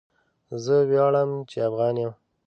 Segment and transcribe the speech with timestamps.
[0.63, 2.11] زه ویاړم چی افغان يم